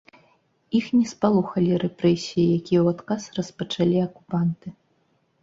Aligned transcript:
Іх 0.77 0.85
не 0.95 1.01
спалохалі 1.11 1.77
рэпрэсіі, 1.83 2.47
якія 2.59 2.79
ў 2.81 2.87
адказ 2.97 3.21
распачалі 3.41 3.97
акупанты. 4.07 4.67